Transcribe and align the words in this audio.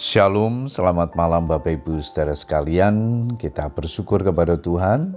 Shalom, 0.00 0.64
selamat 0.64 1.12
malam 1.12 1.44
Bapak 1.44 1.76
Ibu 1.76 2.00
saudara 2.00 2.32
sekalian. 2.32 3.28
Kita 3.36 3.68
bersyukur 3.68 4.24
kepada 4.24 4.56
Tuhan. 4.56 5.12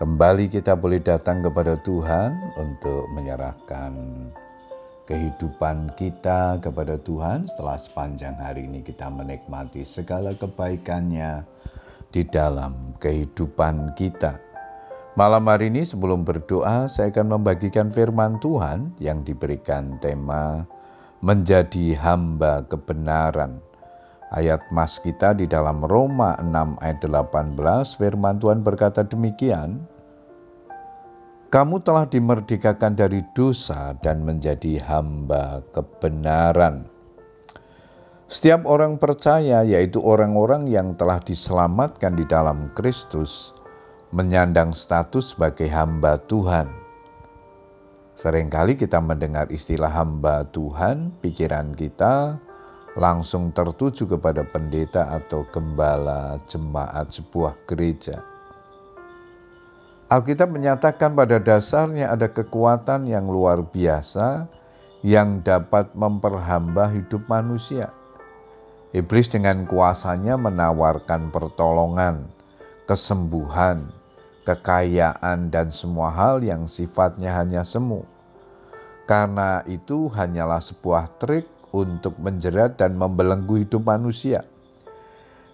Kembali 0.00 0.48
kita 0.48 0.72
boleh 0.80 0.96
datang 0.96 1.44
kepada 1.44 1.76
Tuhan 1.84 2.56
untuk 2.56 3.04
menyerahkan 3.12 3.92
kehidupan 5.04 5.92
kita 5.92 6.56
kepada 6.64 6.96
Tuhan 6.96 7.52
setelah 7.52 7.76
sepanjang 7.76 8.40
hari 8.40 8.64
ini 8.64 8.80
kita 8.80 9.12
menikmati 9.12 9.84
segala 9.84 10.32
kebaikannya 10.32 11.44
di 12.08 12.24
dalam 12.24 12.96
kehidupan 12.96 13.92
kita. 13.92 14.40
Malam 15.20 15.52
hari 15.52 15.68
ini 15.68 15.84
sebelum 15.84 16.24
berdoa 16.24 16.88
saya 16.88 17.12
akan 17.12 17.28
membagikan 17.28 17.92
firman 17.92 18.40
Tuhan 18.40 18.96
yang 19.04 19.20
diberikan 19.20 20.00
tema 20.00 20.64
menjadi 21.20 21.96
hamba 22.00 22.64
kebenaran. 22.64 23.65
Ayat 24.26 24.66
mas 24.74 24.98
kita 24.98 25.38
di 25.38 25.46
dalam 25.46 25.86
Roma 25.86 26.34
6 26.42 26.82
ayat 26.82 26.98
18 26.98 27.54
firman 27.94 28.42
Tuhan 28.42 28.60
berkata 28.66 29.06
demikian, 29.06 29.86
Kamu 31.46 31.78
telah 31.80 32.10
dimerdekakan 32.10 32.98
dari 32.98 33.22
dosa 33.30 33.94
dan 34.02 34.26
menjadi 34.26 34.82
hamba 34.82 35.62
kebenaran. 35.70 36.90
Setiap 38.26 38.66
orang 38.66 38.98
percaya, 38.98 39.62
yaitu 39.62 40.02
orang-orang 40.02 40.66
yang 40.66 40.98
telah 40.98 41.22
diselamatkan 41.22 42.18
di 42.18 42.26
dalam 42.26 42.74
Kristus, 42.74 43.54
menyandang 44.10 44.74
status 44.74 45.38
sebagai 45.38 45.70
hamba 45.70 46.18
Tuhan 46.26 46.86
Seringkali 48.16 48.80
kita 48.80 48.96
mendengar 49.04 49.44
istilah 49.52 49.92
hamba 49.92 50.48
Tuhan, 50.48 51.12
pikiran 51.20 51.76
kita 51.76 52.40
langsung 52.96 53.52
tertuju 53.52 54.08
kepada 54.08 54.40
pendeta 54.42 55.12
atau 55.12 55.44
gembala 55.52 56.40
jemaat 56.48 57.12
sebuah 57.12 57.52
gereja. 57.68 58.24
Alkitab 60.08 60.48
menyatakan 60.48 61.12
pada 61.12 61.36
dasarnya 61.36 62.08
ada 62.08 62.30
kekuatan 62.30 63.04
yang 63.04 63.28
luar 63.28 63.60
biasa 63.60 64.48
yang 65.04 65.44
dapat 65.44 65.92
memperhamba 65.92 66.88
hidup 66.88 67.28
manusia. 67.28 67.92
Iblis 68.96 69.28
dengan 69.28 69.68
kuasanya 69.68 70.40
menawarkan 70.40 71.28
pertolongan, 71.28 72.32
kesembuhan, 72.88 73.92
kekayaan, 74.46 75.52
dan 75.52 75.68
semua 75.68 76.08
hal 76.14 76.40
yang 76.40 76.64
sifatnya 76.70 77.34
hanya 77.34 77.66
semu. 77.66 78.06
Karena 79.04 79.60
itu 79.66 80.06
hanyalah 80.10 80.62
sebuah 80.62 81.18
trik 81.18 81.46
untuk 81.84 82.16
menjerat 82.16 82.80
dan 82.80 82.96
membelenggu 82.96 83.60
hidup 83.60 83.84
manusia. 83.84 84.48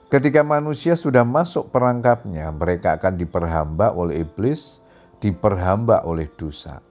Ketika 0.06 0.44
manusia 0.44 0.92
sudah 0.94 1.24
masuk 1.24 1.72
perangkapnya, 1.72 2.52
mereka 2.52 3.00
akan 3.00 3.16
diperhamba 3.16 3.96
oleh 3.96 4.22
iblis, 4.22 4.84
diperhamba 5.18 6.04
oleh 6.04 6.28
dosa. 6.36 6.84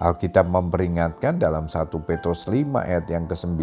Alkitab 0.00 0.48
memperingatkan 0.48 1.36
dalam 1.36 1.68
1 1.68 1.88
Petrus 2.08 2.48
5 2.48 2.80
ayat 2.80 3.04
yang 3.12 3.28
ke-9, 3.28 3.60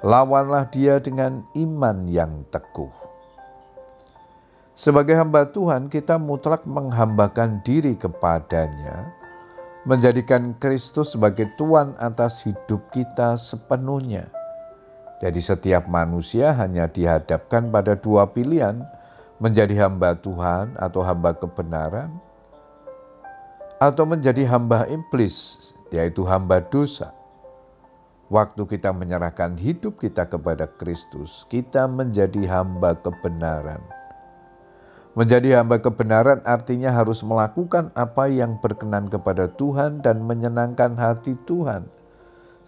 lawanlah 0.00 0.64
dia 0.72 0.96
dengan 0.96 1.44
iman 1.52 2.08
yang 2.08 2.44
teguh. 2.48 2.92
Sebagai 4.72 5.16
hamba 5.16 5.44
Tuhan, 5.48 5.92
kita 5.92 6.16
mutlak 6.16 6.64
menghambakan 6.64 7.60
diri 7.64 7.96
kepadanya, 8.00 8.95
menjadikan 9.86 10.58
Kristus 10.58 11.14
sebagai 11.14 11.46
Tuhan 11.54 11.94
atas 12.02 12.42
hidup 12.42 12.90
kita 12.90 13.38
sepenuhnya. 13.38 14.26
Jadi, 15.22 15.38
setiap 15.38 15.86
manusia 15.86 16.52
hanya 16.58 16.90
dihadapkan 16.90 17.70
pada 17.70 17.94
dua 17.94 18.28
pilihan: 18.34 18.82
menjadi 19.38 19.86
hamba 19.86 20.18
Tuhan 20.18 20.74
atau 20.76 21.00
hamba 21.06 21.32
kebenaran, 21.32 22.10
atau 23.78 24.04
menjadi 24.04 24.44
hamba 24.50 24.90
iblis, 24.90 25.70
yaitu 25.94 26.26
hamba 26.26 26.60
dosa. 26.60 27.14
Waktu 28.26 28.66
kita 28.66 28.90
menyerahkan 28.90 29.54
hidup 29.54 30.02
kita 30.02 30.26
kepada 30.26 30.66
Kristus, 30.66 31.46
kita 31.46 31.86
menjadi 31.86 32.42
hamba 32.50 32.98
kebenaran 32.98 33.78
Menjadi 35.16 35.56
hamba 35.56 35.80
kebenaran 35.80 36.44
artinya 36.44 36.92
harus 36.92 37.24
melakukan 37.24 37.88
apa 37.96 38.28
yang 38.28 38.60
berkenan 38.60 39.08
kepada 39.08 39.48
Tuhan 39.48 40.04
dan 40.04 40.20
menyenangkan 40.20 40.92
hati 40.92 41.40
Tuhan. 41.48 41.88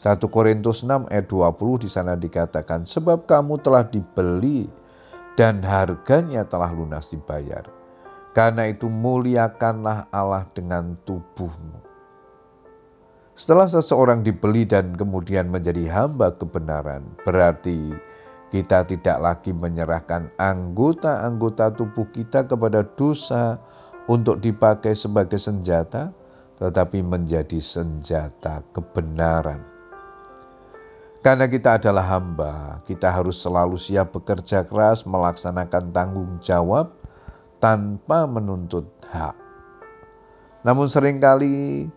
1 0.01 0.17
Korintus 0.33 0.81
6 0.81 1.13
ayat 1.13 1.29
20 1.29 1.85
di 1.85 1.89
sana 1.93 2.17
dikatakan, 2.17 2.89
Sebab 2.89 3.29
kamu 3.29 3.61
telah 3.61 3.85
dibeli 3.85 4.65
dan 5.37 5.61
harganya 5.61 6.49
telah 6.49 6.73
lunas 6.73 7.13
dibayar. 7.13 7.69
Karena 8.33 8.65
itu 8.65 8.89
muliakanlah 8.89 10.09
Allah 10.09 10.49
dengan 10.49 10.97
tubuhmu. 11.05 11.85
Setelah 13.37 13.69
seseorang 13.69 14.25
dibeli 14.25 14.65
dan 14.65 14.97
kemudian 14.97 15.53
menjadi 15.53 15.85
hamba 15.93 16.33
kebenaran, 16.33 17.13
berarti 17.29 17.93
kita 18.49 18.89
tidak 18.89 19.19
lagi 19.21 19.53
menyerahkan 19.53 20.33
anggota-anggota 20.41 21.77
tubuh 21.77 22.09
kita 22.09 22.49
kepada 22.49 22.81
dosa 22.85 23.61
untuk 24.09 24.41
dipakai 24.41 24.97
sebagai 24.97 25.37
senjata, 25.37 26.17
tetapi 26.57 27.05
menjadi 27.05 27.61
senjata 27.61 28.65
kebenaran. 28.73 29.61
Karena 31.21 31.45
kita 31.45 31.77
adalah 31.77 32.09
hamba, 32.09 32.81
kita 32.89 33.13
harus 33.13 33.37
selalu 33.37 33.77
siap 33.77 34.17
bekerja 34.17 34.65
keras 34.65 35.05
melaksanakan 35.05 35.93
tanggung 35.93 36.41
jawab 36.41 36.95
tanpa 37.61 38.25
menuntut 38.25 38.89
hak. 39.13 39.37
Namun 40.65 40.87
sering 40.89 41.21
kali 41.21 41.91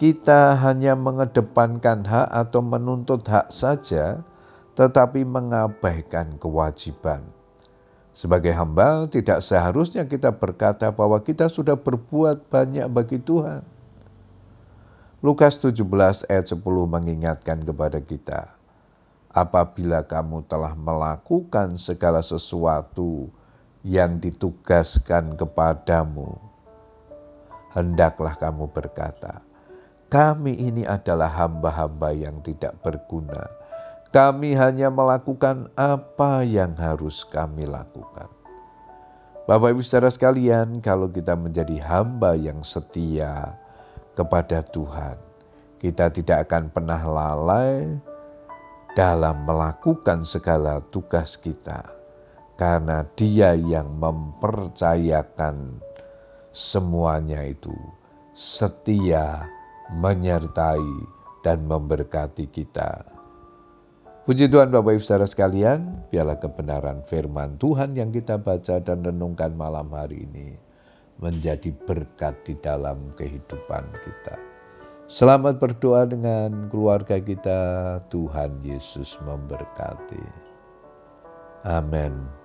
kita 0.00 0.56
hanya 0.64 0.96
mengedepankan 0.96 2.08
hak 2.08 2.28
atau 2.30 2.64
menuntut 2.64 3.26
hak 3.28 3.52
saja, 3.52 4.24
tetapi 4.74 5.26
mengabaikan 5.26 6.38
kewajiban. 6.38 7.26
Sebagai 8.10 8.50
hamba, 8.50 9.06
tidak 9.06 9.38
seharusnya 9.38 10.02
kita 10.02 10.34
berkata 10.34 10.90
bahwa 10.90 11.18
kita 11.22 11.46
sudah 11.46 11.78
berbuat 11.78 12.50
banyak 12.50 12.86
bagi 12.90 13.22
Tuhan. 13.22 13.62
Lukas 15.22 15.60
17 15.62 16.26
ayat 16.26 16.46
10 16.48 16.64
mengingatkan 16.64 17.60
kepada 17.62 18.00
kita, 18.00 18.56
apabila 19.30 20.02
kamu 20.02 20.42
telah 20.48 20.74
melakukan 20.74 21.76
segala 21.78 22.24
sesuatu 22.24 23.30
yang 23.86 24.18
ditugaskan 24.18 25.36
kepadamu, 25.38 26.34
hendaklah 27.76 28.34
kamu 28.34 28.66
berkata, 28.72 29.44
kami 30.10 30.56
ini 30.56 30.82
adalah 30.82 31.30
hamba-hamba 31.30 32.10
yang 32.10 32.42
tidak 32.42 32.74
berguna 32.82 33.59
kami 34.10 34.58
hanya 34.58 34.90
melakukan 34.90 35.70
apa 35.78 36.42
yang 36.42 36.74
harus 36.74 37.22
kami 37.22 37.62
lakukan. 37.62 38.26
Bapak 39.46 39.74
Ibu 39.74 39.82
saudara 39.82 40.10
sekalian, 40.10 40.82
kalau 40.82 41.10
kita 41.10 41.34
menjadi 41.38 41.78
hamba 41.86 42.34
yang 42.34 42.62
setia 42.66 43.54
kepada 44.14 44.62
Tuhan, 44.66 45.18
kita 45.78 46.10
tidak 46.10 46.50
akan 46.50 46.70
pernah 46.70 47.02
lalai 47.02 47.98
dalam 48.98 49.46
melakukan 49.46 50.26
segala 50.26 50.82
tugas 50.90 51.38
kita, 51.38 51.86
karena 52.58 53.06
Dia 53.14 53.54
yang 53.54 53.94
mempercayakan 53.94 55.82
semuanya 56.50 57.46
itu 57.46 57.74
setia, 58.34 59.46
menyertai, 59.94 60.90
dan 61.46 61.66
memberkati 61.66 62.50
kita. 62.50 63.19
Puji 64.30 64.46
Tuhan 64.46 64.70
Bapak 64.70 64.94
Ibu 64.94 65.02
Saudara 65.02 65.26
sekalian, 65.26 66.06
biarlah 66.06 66.38
kebenaran 66.38 67.02
firman 67.02 67.58
Tuhan 67.58 67.98
yang 67.98 68.14
kita 68.14 68.38
baca 68.38 68.78
dan 68.78 69.02
renungkan 69.02 69.50
malam 69.58 69.90
hari 69.90 70.22
ini 70.22 70.54
menjadi 71.18 71.74
berkat 71.74 72.38
di 72.46 72.54
dalam 72.62 73.10
kehidupan 73.18 73.90
kita. 73.90 74.38
Selamat 75.10 75.58
berdoa 75.58 76.06
dengan 76.06 76.70
keluarga 76.70 77.18
kita, 77.18 77.58
Tuhan 78.06 78.62
Yesus 78.62 79.18
memberkati. 79.18 80.22
Amin. 81.66 82.39